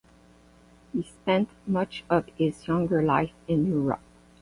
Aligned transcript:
He 0.93 1.03
spent 1.03 1.47
much 1.67 2.03
of 2.09 2.25
his 2.35 2.65
younger 2.67 3.03
life 3.03 3.33
in 3.47 3.67
Europe. 3.67 4.01